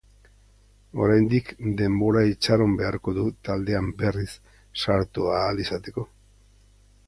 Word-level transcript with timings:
Oraindik 1.03 1.51
denbora 1.81 2.23
itxaron 2.31 2.73
beharko 2.81 3.15
du 3.19 3.27
taldean 3.49 3.93
berriz 4.03 4.29
sartu 4.87 5.31
ahal 5.37 5.65
izateko. 5.69 6.11